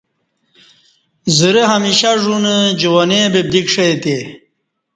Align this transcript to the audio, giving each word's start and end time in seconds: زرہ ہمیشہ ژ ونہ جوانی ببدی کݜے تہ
زرہ 1.37 1.63
ہمیشہ 1.73 2.11
ژ 2.21 2.23
ونہ 2.31 2.55
جوانی 2.79 3.19
ببدی 3.33 3.61
کݜے 3.65 3.87
تہ 4.01 4.15